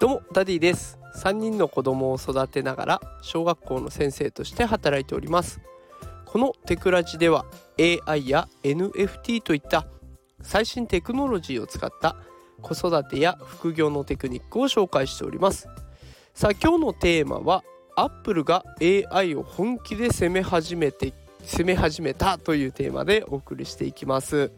[0.00, 0.96] どうもダディです。
[1.16, 5.60] 3人の子供を育てながら小学校の先生として働いております。
[6.24, 7.46] このテクラジでは
[8.06, 9.88] AI や NFT といった
[10.40, 12.14] 最新テクノロジーを使った
[12.62, 15.66] 子育てや副業のテクニックを紹介しております。
[16.32, 17.64] さあ今日のテーマは
[17.96, 18.62] Apple が
[19.10, 21.12] AI を本気で攻め始めて
[21.42, 24.52] 攻め始めたというテーマでお送りしていきます。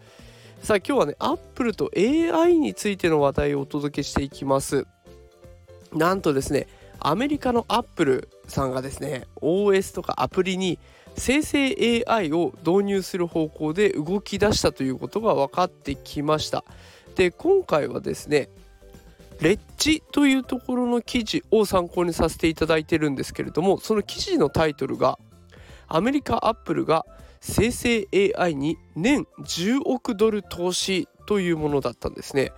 [0.62, 4.86] さあ今日はね Apple と AI についての話題をお届けしていきます。
[5.92, 6.66] なんとですね
[7.00, 10.78] アメリカのアップルさんがですね OS とかアプリに
[11.16, 16.64] 生成 AI を導入する方向で動き出したということが分かってきました。
[17.16, 18.48] で今回はですね
[19.40, 25.18] レッジというところの記事を参考にさせていただいてるんですけれどもその記事のタイトルが
[25.88, 27.06] アメリカアップルが
[27.40, 32.52] 生成 AI に年10億ドル投資というものだったんですね。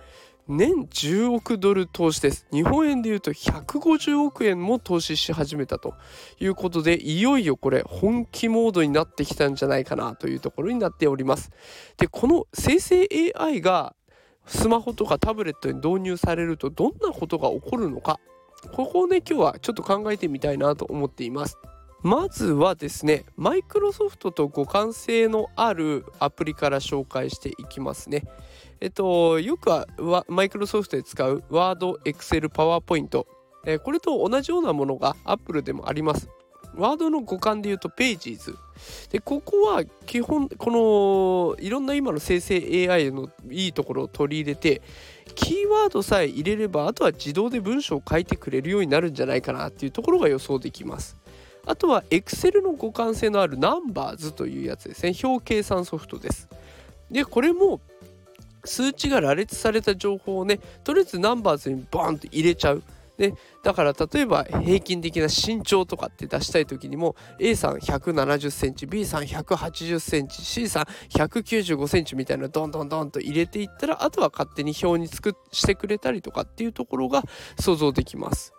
[0.47, 2.45] 年10億ドル投資です。
[2.51, 5.93] 日本円でいうと150億円も投資し始めたと
[6.37, 11.51] いうことでいよいよこれ本気モードになってきたんじゃないかなというところになっております。
[11.97, 13.95] でこの生成 AI が
[14.45, 18.19] スマホとかタブレットに導入されるとどんなことが起こるのか
[18.73, 21.57] ここをね今日はちょっと考えてみたいなと思っています。
[22.01, 28.25] まずはですねマイクロソフトと互換性のあるアプリから紹介していきますね。
[28.83, 29.87] えっと、よくは
[30.27, 33.27] マイクロソフトで使うワード、エクセル、パワーポイント、
[33.65, 36.27] えこれと同じようなものが Apple でもあります。
[36.75, 38.57] ワードの互換で言うと Pages。
[39.09, 42.57] で、ここは基本、このいろんな今の生成
[42.91, 44.81] AI のいいところを取り入れて、
[45.33, 51.15] キーワードさえ入れれば、あとは自動で文章を書いてくれるようになるんじゃないかなっていうところが予想できます。
[51.65, 55.13] あとは Excel の互換性のある Numbers というやつですね。
[55.23, 56.49] 表計算ソフトです。
[57.09, 57.79] で、これも
[58.65, 62.83] 数値が羅列された情報をねとりあえずナンバーズにバーンと入れちゃう。
[63.17, 77.21] ね、だから例えば平均的な身長とかって出したい時にも A さん170センチ B さん180センチ C さん195センチみたいなどんどんどんと入れていったらあとは勝手に表に作してくれたりとかっていうところが
[77.59, 78.53] 想像できます。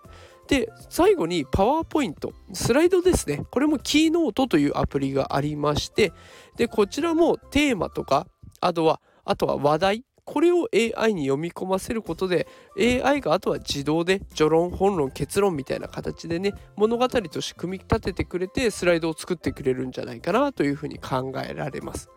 [0.47, 6.13] で最後にパワーポイントスライドですねこれもキーノートというアプリがありまして
[6.57, 8.27] でこちらもテーマとか
[8.61, 12.47] あとはあとは話題これを AI に読み込ませることで
[12.79, 22.09] AI があとは自動で序論本論結論みたいな形でね物語として組み立ててくれてスライドを作ってくれるんじゃないかなというふうに考えられます。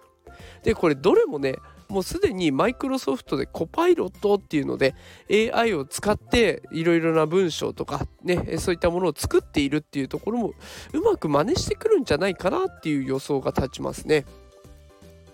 [0.63, 1.55] でこれどれもね
[1.89, 4.93] もうすでにマイクロソフトでコパイロットっていうので
[5.29, 10.53] AI を使っていろいろな文章とかねそういったものを作っているっていうところも
[10.93, 14.25] うまく真似してくるんじゃないかなっていう予想が立ちますね。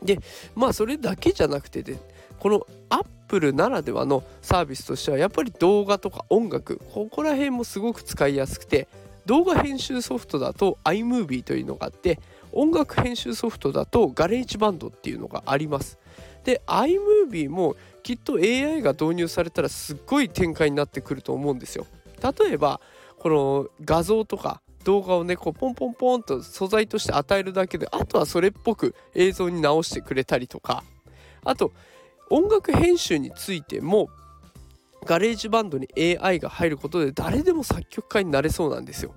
[0.04, 0.20] で
[0.56, 1.98] まあそれだけじゃなくてで
[2.40, 8.88] このアップルならではのサービスとしてはやっぱり動画とか音楽ここら辺もすごく使いやすくて
[9.26, 12.20] 動画編集ソフトだと iMovie というのがあって
[12.52, 15.98] 音楽編集ソフトだと GarageBand っていうのがあります。
[16.44, 21.88] で iMovie もきっと AI が導入されたらすっごい展開になってくると思うんですよ。
[22.22, 22.82] 例えば
[23.18, 30.84] この画像とか動画をねこうポンポンポンと素材として与えるだけであとはそれっぽく映像に直してくれたりとか
[31.44, 31.72] あと
[32.30, 34.10] 音楽編集についても
[35.06, 39.14] GarageBand に AI が入ることで誰でも作曲家になれそうなんですよ。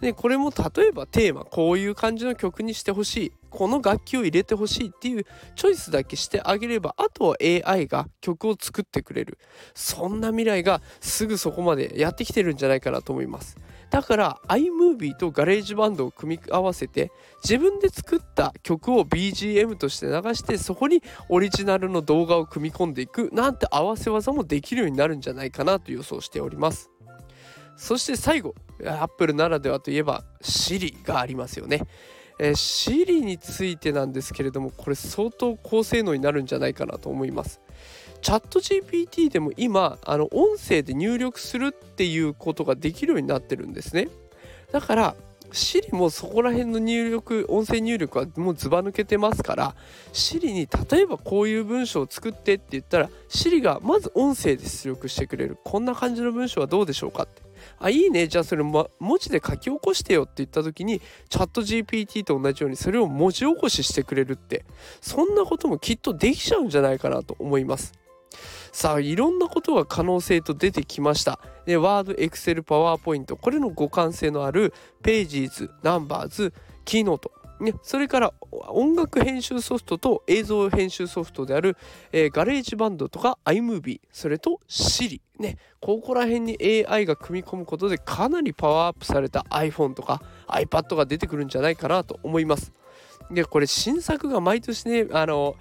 [0.00, 3.32] でこれも例えばテーマこういう感じの曲にしてほしい。
[3.50, 5.26] この楽器を入れてほしいっていう
[5.56, 9.38] チョイスだけしてあげればあとは AI が曲を作ってくれる。
[9.74, 13.56] そんな未来がすぐそこまでやってきてるんじゃないかなと思います。
[13.90, 17.10] だから iMovie と GarageBand を組み合わせて
[17.42, 26.90] 自分で作った曲を BGM として流してそこにオリジナルの動画を組み込んでいくなんて合わせ技もできるようになるんじゃないかなと予想しております。
[27.76, 28.54] そして最後
[28.86, 31.82] Apple ならではといえば Siri がありますよね。
[32.38, 37.60] えー、Siri についてなんですけれどもこれ相当高性能になるんじゃないかなと思います。
[38.22, 44.08] チャット GPT でも今あの音声で入力するっていうことができるようになってるんですね。
[44.72, 45.16] だから
[45.52, 49.74] Siri もそこら辺の入力音声入力はもうずば抜けてますから
[50.12, 55.58] Siri に例えばこういう文章を作ってって言ったら Siri がまず音声で出力してくれる。
[55.64, 57.49] こんな感じの文章はどうでしょうかって。
[57.82, 58.28] あいいね。
[58.28, 61.00] じゃあそれ、ま、文字で書き起こしてよって言った時に
[61.30, 64.64] チャット GPT と同じようにそれを文字起こししてくれるって
[65.00, 67.94] そんなこともきっとできちゃうんじゃないかなと思います。
[68.70, 71.40] さあいろんなことが可能性と出てきました。
[71.64, 76.52] で Word Excel PowerPoint これの互換性のある Pages Numbers
[76.84, 77.32] Keynote。
[77.60, 78.32] ね、それから
[78.68, 81.76] 音楽編集ソフトと映像編集ソフトである、
[82.10, 86.58] えー、 GarageBand とか iMovie それと Siri ねここら辺に
[86.88, 92.72] AI が組み込むことでかなりパワーアップされた iPhone とか iPad が出てくるんじゃないかなと思います。
[93.30, 95.54] でこれ新作が毎年ねあの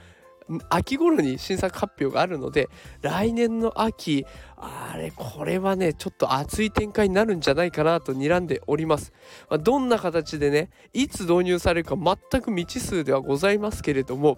[0.69, 2.69] 秋頃に新作発表があるので
[3.01, 4.25] 来年の秋
[4.57, 9.13] あれこれはねちょっと熱い展開になるんじゃないかなと睨んでおります、
[9.50, 14.38] まあ、どんな形でねいつ導入されるか全く未知数ではございますけれども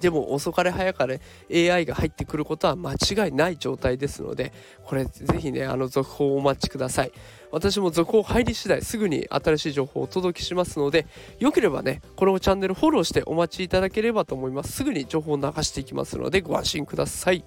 [0.00, 1.20] でも遅かれ早かれ
[1.50, 4.52] AI が入ってくることは間違いない状態ですので
[4.84, 7.12] これぜひねあの続報をお待ちください。
[7.52, 11.06] 私も続報入り次第すぐに新しい情報をお届けしますので
[11.40, 14.72] よければねこのチャンネルフォローしてお待ちいただければと思います。
[14.72, 17.44] すぐに情報を流していきますのでご安心ください。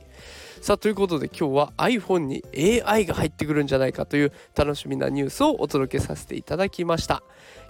[0.61, 2.43] さあということで今日は iPhone に
[2.85, 7.23] AI が入ってくるんじゃないかという楽しみなニュースをお届けさせていただきました。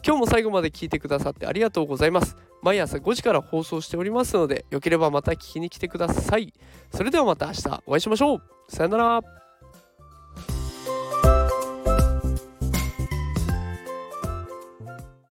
[0.05, 2.35] 今日も最後まで聞いてくださってありがとうございます。
[2.63, 6.53] 毎朝5時から放送しておりますのでよければまた聞きに来てください。
[6.93, 8.41] それではまた明日お会いしましょう。
[8.69, 9.42] さよなら。